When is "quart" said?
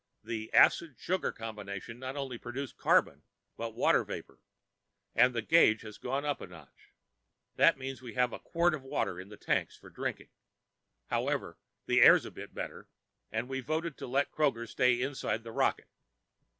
8.39-8.73